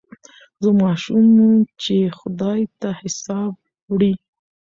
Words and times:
زه 0.63 0.69
ماشوم 0.81 1.25
وم 1.39 1.57
چي 1.81 1.91
یې 2.01 2.09
خدای 2.19 2.61
ته 2.79 2.89
حساب 3.01 3.51
وړی 3.91 4.13